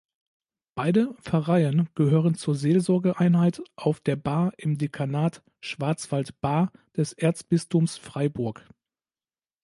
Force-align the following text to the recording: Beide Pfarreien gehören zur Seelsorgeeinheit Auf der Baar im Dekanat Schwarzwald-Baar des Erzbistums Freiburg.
Beide 0.73 1.13
Pfarreien 1.21 1.87
gehören 1.93 2.33
zur 2.33 2.55
Seelsorgeeinheit 2.55 3.61
Auf 3.75 3.99
der 3.99 4.15
Baar 4.15 4.51
im 4.57 4.79
Dekanat 4.79 5.43
Schwarzwald-Baar 5.59 6.71
des 6.97 7.13
Erzbistums 7.13 7.97
Freiburg. 7.99 8.67